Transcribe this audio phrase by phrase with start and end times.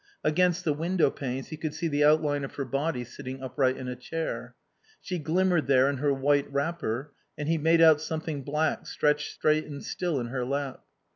[0.23, 3.87] Against the window panes he could see the outline of her body sitting upright in
[3.87, 4.55] a chair.
[4.99, 9.67] She glimmered there in her white wrapper and he made out something black stretched straight
[9.67, 10.83] and still in her lap.